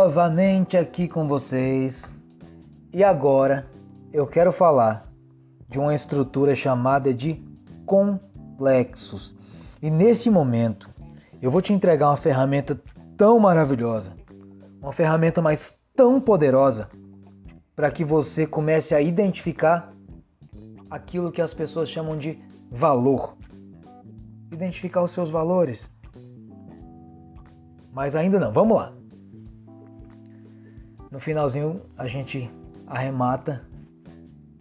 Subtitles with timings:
[0.00, 2.16] novamente aqui com vocês.
[2.90, 3.66] E agora
[4.10, 5.06] eu quero falar
[5.68, 7.44] de uma estrutura chamada de
[7.84, 9.36] complexos.
[9.82, 10.88] E nesse momento
[11.42, 12.80] eu vou te entregar uma ferramenta
[13.14, 14.14] tão maravilhosa,
[14.80, 16.88] uma ferramenta mais tão poderosa
[17.76, 19.92] para que você comece a identificar
[20.88, 23.36] aquilo que as pessoas chamam de valor.
[24.50, 25.90] Identificar os seus valores.
[27.92, 28.99] Mas ainda não, vamos lá.
[31.10, 32.48] No finalzinho a gente
[32.86, 33.66] arremata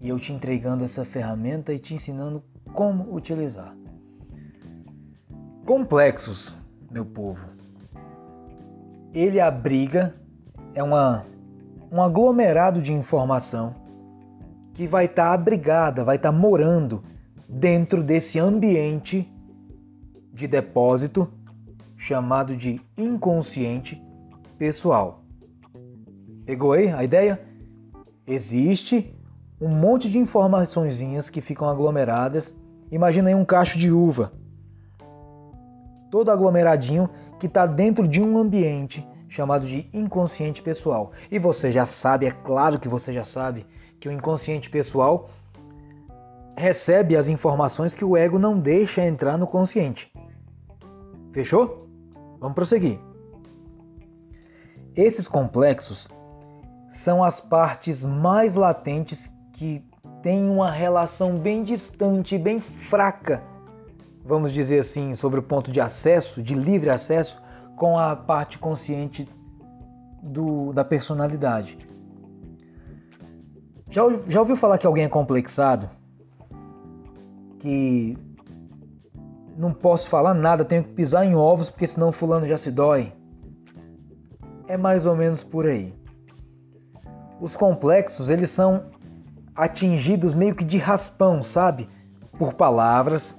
[0.00, 3.76] e eu te entregando essa ferramenta e te ensinando como utilizar.
[5.66, 6.58] Complexos,
[6.90, 7.46] meu povo.
[9.12, 10.14] Ele abriga,
[10.74, 11.26] é uma,
[11.92, 13.74] um aglomerado de informação
[14.72, 17.04] que vai estar tá abrigada, vai estar tá morando
[17.46, 19.30] dentro desse ambiente
[20.32, 21.30] de depósito
[21.98, 24.02] chamado de inconsciente
[24.56, 25.19] pessoal.
[26.50, 27.40] Pegou aí a ideia?
[28.26, 29.16] Existe
[29.60, 32.52] um monte de informações que ficam aglomeradas.
[32.90, 34.32] Imagina aí um cacho de uva,
[36.10, 41.12] todo aglomeradinho que está dentro de um ambiente chamado de inconsciente pessoal.
[41.30, 43.64] E você já sabe, é claro que você já sabe,
[44.00, 45.30] que o inconsciente pessoal
[46.56, 50.12] recebe as informações que o ego não deixa entrar no consciente.
[51.32, 51.88] Fechou?
[52.40, 52.98] Vamos prosseguir.
[54.96, 56.08] Esses complexos
[56.90, 59.82] são as partes mais latentes que
[60.20, 63.40] têm uma relação bem distante, bem fraca,
[64.24, 67.40] vamos dizer assim, sobre o ponto de acesso, de livre acesso,
[67.76, 69.26] com a parte consciente
[70.20, 71.78] do, da personalidade.
[73.88, 75.88] Já, já ouviu falar que alguém é complexado?
[77.60, 78.18] Que
[79.56, 83.12] não posso falar nada, tenho que pisar em ovos porque senão fulano já se dói.
[84.66, 85.99] É mais ou menos por aí.
[87.40, 88.84] Os complexos, eles são
[89.56, 91.88] atingidos meio que de raspão, sabe?
[92.38, 93.38] Por palavras,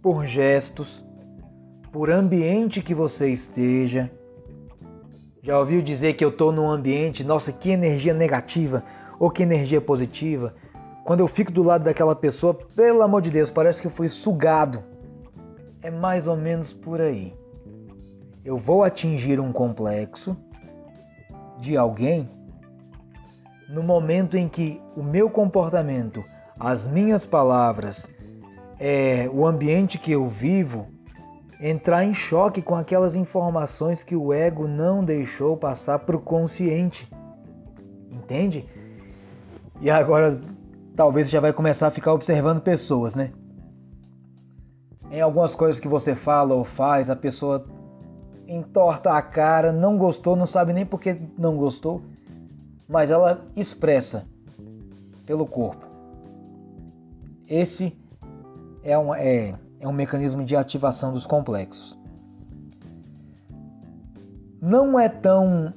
[0.00, 1.04] por gestos,
[1.90, 4.08] por ambiente que você esteja.
[5.42, 8.84] Já ouviu dizer que eu estou num ambiente, nossa, que energia negativa
[9.18, 10.54] ou que energia positiva?
[11.04, 14.08] Quando eu fico do lado daquela pessoa, pelo amor de Deus, parece que eu fui
[14.08, 14.84] sugado.
[15.82, 17.34] É mais ou menos por aí.
[18.44, 20.36] Eu vou atingir um complexo
[21.58, 22.28] de alguém
[23.72, 26.22] no momento em que o meu comportamento,
[26.60, 28.10] as minhas palavras,
[28.78, 30.88] é, o ambiente que eu vivo,
[31.58, 37.10] entrar em choque com aquelas informações que o ego não deixou passar para o consciente.
[38.10, 38.68] Entende?
[39.80, 40.38] E agora
[40.94, 43.32] talvez já vai começar a ficar observando pessoas, né?
[45.10, 47.64] Em algumas coisas que você fala ou faz, a pessoa
[48.46, 52.11] entorta a cara, não gostou, não sabe nem por que não gostou
[52.88, 54.26] mas ela expressa
[55.26, 55.86] pelo corpo.
[57.48, 57.96] Esse
[58.82, 61.98] é um, é, é um mecanismo de ativação dos complexos.
[64.60, 65.74] Não é tão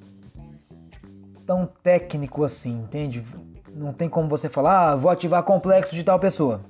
[1.46, 3.24] tão técnico assim, entende?
[3.74, 6.62] Não tem como você falar, ah, vou ativar complexo de tal pessoa.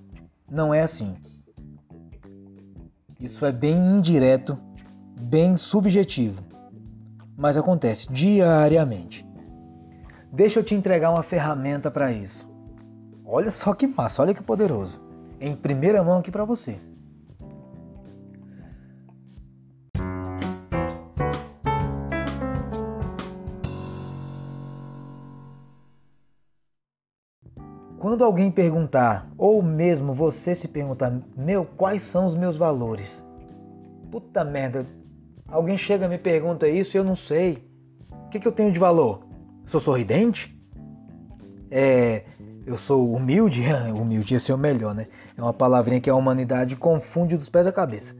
[0.49, 1.15] Não é assim.
[3.19, 4.57] Isso é bem indireto,
[5.19, 6.43] bem subjetivo,
[7.37, 9.25] mas acontece diariamente.
[10.35, 12.45] Deixa eu te entregar uma ferramenta para isso.
[13.23, 15.01] Olha só que massa, olha que poderoso.
[15.39, 16.77] Em primeira mão aqui para você.
[27.97, 33.25] Quando alguém perguntar, ou mesmo você se perguntar, meu, quais são os meus valores?
[34.11, 34.85] Puta merda,
[35.47, 37.65] alguém chega e me pergunta isso e eu não sei.
[38.25, 39.25] O que, que eu tenho de valor?
[39.65, 40.55] Sou sorridente?
[41.71, 42.23] É,
[42.65, 43.63] eu sou humilde?
[43.93, 45.07] humilde ia ser o melhor, né?
[45.35, 48.15] É uma palavrinha que a humanidade confunde dos pés à cabeça.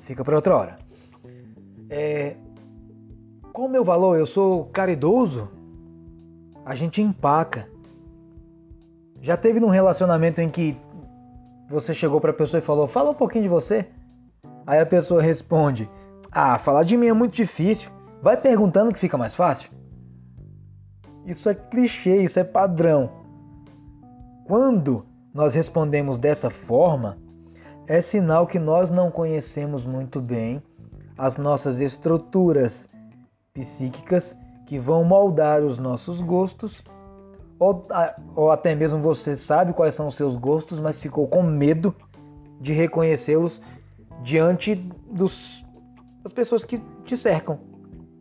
[0.00, 0.78] Fica para outra hora.
[1.90, 2.36] É,
[3.52, 4.18] qual o meu valor?
[4.18, 5.50] Eu sou caridoso?
[6.64, 7.68] A gente empaca.
[9.20, 10.76] Já teve num relacionamento em que
[11.68, 13.86] você chegou para a pessoa e falou: "Fala um pouquinho de você".
[14.66, 15.88] Aí a pessoa responde:
[16.32, 17.90] "Ah, falar de mim é muito difícil.
[18.22, 19.70] Vai perguntando que fica mais fácil".
[21.26, 23.10] Isso é clichê, isso é padrão.
[24.46, 27.16] Quando nós respondemos dessa forma,
[27.86, 30.62] é sinal que nós não conhecemos muito bem
[31.16, 32.88] as nossas estruturas
[33.52, 34.36] psíquicas
[34.66, 36.82] que vão moldar os nossos gostos,
[37.58, 37.86] ou,
[38.34, 41.94] ou até mesmo você sabe quais são os seus gostos, mas ficou com medo
[42.60, 43.60] de reconhecê-los
[44.22, 44.74] diante
[45.10, 45.64] dos,
[46.22, 47.58] das pessoas que te cercam.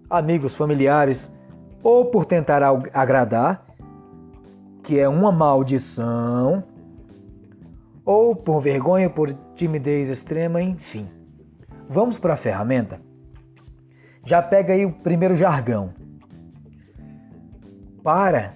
[0.09, 1.31] amigos, familiares,
[1.83, 2.63] ou por tentar
[2.93, 3.65] agradar,
[4.81, 6.63] que é uma maldição,
[8.05, 11.09] ou por vergonha, por timidez extrema, enfim.
[11.89, 12.99] Vamos para a ferramenta?
[14.25, 15.93] Já pega aí o primeiro jargão.
[18.01, 18.55] Para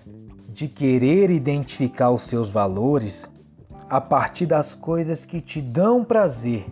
[0.49, 3.31] de querer identificar os seus valores
[3.89, 6.65] a partir das coisas que te dão prazer.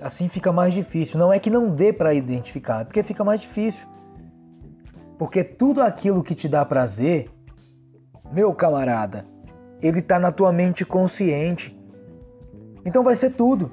[0.00, 1.18] Assim fica mais difícil.
[1.18, 3.86] Não é que não dê para identificar, é porque fica mais difícil.
[5.18, 7.30] Porque tudo aquilo que te dá prazer,
[8.32, 9.26] meu camarada,
[9.80, 11.78] ele está na tua mente consciente.
[12.84, 13.70] Então vai ser tudo.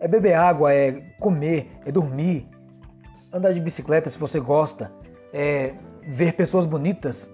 [0.00, 2.48] É beber água, é comer, é dormir,
[3.32, 4.92] andar de bicicleta se você gosta,
[5.32, 5.74] é
[6.06, 7.30] ver pessoas bonitas,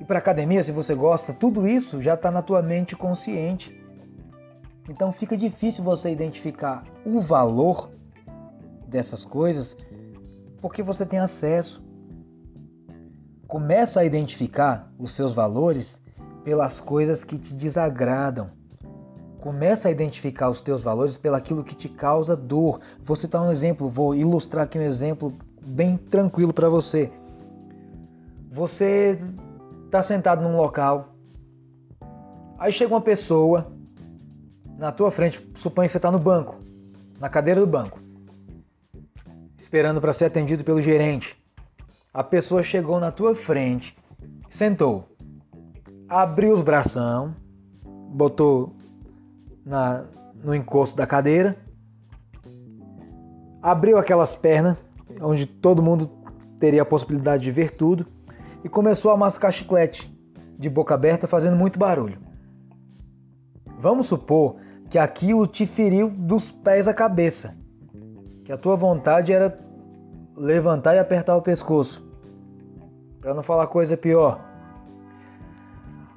[0.00, 3.80] ir para academia se você gosta, tudo isso já está na tua mente consciente.
[4.88, 7.90] Então fica difícil você identificar o valor
[8.86, 9.76] dessas coisas
[10.62, 11.84] porque você tem acesso.
[13.48, 16.00] Começa a identificar os seus valores
[16.44, 18.48] pelas coisas que te desagradam.
[19.40, 22.80] Começa a identificar os teus valores pelaquilo que te causa dor.
[23.02, 27.12] Vou citar um exemplo, vou ilustrar aqui um exemplo bem tranquilo para você.
[28.52, 29.18] Você
[29.86, 31.14] está sentado num local,
[32.58, 33.72] aí chega uma pessoa
[34.78, 36.60] na tua frente, suponha que você está no banco,
[37.18, 38.01] na cadeira do banco,
[39.62, 41.40] esperando para ser atendido pelo gerente.
[42.12, 43.96] A pessoa chegou na tua frente,
[44.50, 45.08] sentou,
[46.08, 47.34] abriu os bração,
[48.10, 48.74] botou
[49.64, 50.04] na,
[50.44, 51.56] no encosto da cadeira,
[53.62, 54.76] abriu aquelas pernas,
[55.20, 56.10] onde todo mundo
[56.58, 58.04] teria a possibilidade de ver tudo
[58.64, 60.12] e começou a mascar chiclete,
[60.58, 62.18] de boca aberta, fazendo muito barulho.
[63.78, 64.56] Vamos supor
[64.90, 67.56] que aquilo te feriu dos pés à cabeça,
[68.52, 69.58] que a tua vontade era
[70.36, 72.06] levantar e apertar o pescoço,
[73.18, 74.44] para não falar coisa pior.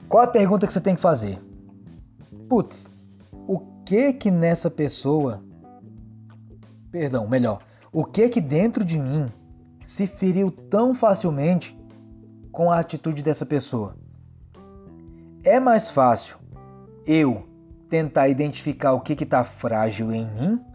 [0.10, 1.42] Qual a pergunta que você tem que fazer?
[2.50, 2.92] Putz,
[3.48, 5.42] o que que nessa pessoa,
[6.92, 7.60] perdão, melhor,
[7.90, 9.28] o que que dentro de mim
[9.82, 11.74] se feriu tão facilmente
[12.52, 13.96] com a atitude dessa pessoa.
[15.42, 16.38] É mais fácil
[17.08, 17.48] eu
[17.88, 20.75] tentar identificar o que está frágil em mim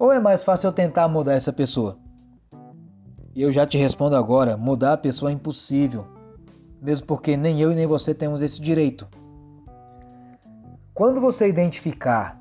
[0.00, 1.98] ou é mais fácil eu tentar mudar essa pessoa?
[3.36, 6.06] Eu já te respondo agora: mudar a pessoa é impossível,
[6.80, 9.06] mesmo porque nem eu e nem você temos esse direito.
[10.94, 12.40] Quando você identificar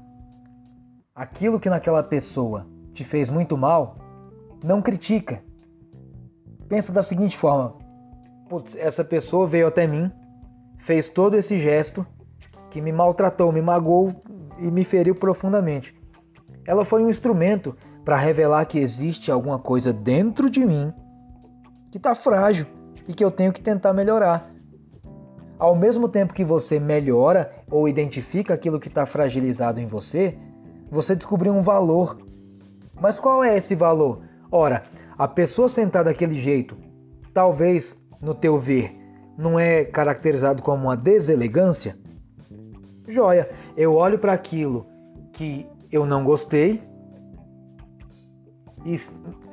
[1.13, 3.97] aquilo que naquela pessoa te fez muito mal,
[4.63, 5.43] não critica.
[6.69, 7.75] Pensa da seguinte forma:
[8.47, 10.09] putz, essa pessoa veio até mim,
[10.77, 12.07] fez todo esse gesto
[12.69, 14.13] que me maltratou, me magoou
[14.57, 15.98] e me feriu profundamente.
[16.69, 17.75] Ela foi um instrumento
[18.05, 20.93] para revelar que existe alguma coisa dentro de mim
[21.89, 22.67] que está frágil
[23.07, 24.53] e que eu tenho que tentar melhorar.
[25.57, 30.37] Ao mesmo tempo que você melhora ou identifica aquilo que está fragilizado em você,
[30.91, 32.19] você descobriu um valor.
[33.01, 34.21] Mas qual é esse valor?
[34.51, 34.83] Ora,
[35.17, 36.77] a pessoa sentada daquele jeito,
[37.33, 38.95] talvez no teu ver,
[39.35, 41.97] não é caracterizado como uma deselegância?
[43.07, 44.85] Joia, eu olho para aquilo
[45.33, 46.81] que eu não gostei
[48.85, 48.95] e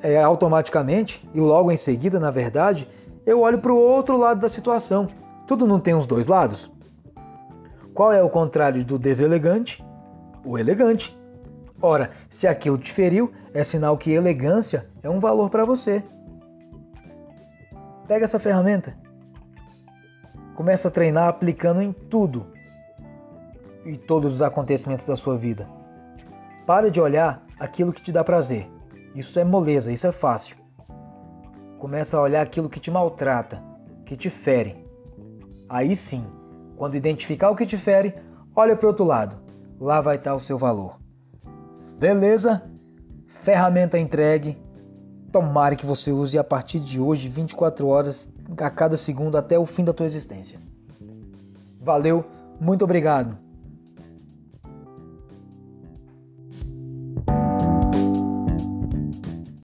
[0.03, 2.89] é, automaticamente, e logo em seguida, na verdade,
[3.25, 5.09] eu olho para o outro lado da situação.
[5.47, 6.73] Tudo não tem os dois lados?
[7.93, 9.85] Qual é o contrário do deselegante?
[10.45, 11.17] O elegante.
[11.81, 16.05] Ora, se aquilo te feriu, é sinal que elegância é um valor para você.
[18.07, 18.97] Pega essa ferramenta.
[20.55, 22.47] Começa a treinar aplicando em tudo
[23.85, 25.69] e todos os acontecimentos da sua vida.
[26.67, 28.69] Pare de olhar aquilo que te dá prazer.
[29.15, 30.57] Isso é moleza, isso é fácil.
[31.79, 33.63] Começa a olhar aquilo que te maltrata,
[34.05, 34.85] que te fere.
[35.69, 36.27] Aí sim,
[36.77, 38.15] quando identificar o que te fere,
[38.55, 39.37] olha para o outro lado.
[39.79, 40.99] Lá vai estar o seu valor.
[42.01, 42.69] Beleza?
[43.29, 44.61] Ferramenta entregue.
[45.31, 49.67] Tomara que você use a partir de hoje 24 horas a cada segundo até o
[49.67, 50.59] fim da tua existência.
[51.81, 52.25] Valeu,
[52.61, 53.46] muito obrigado.